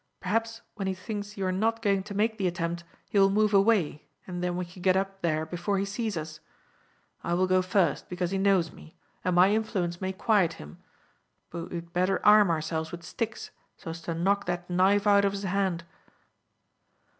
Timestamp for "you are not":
1.37-1.83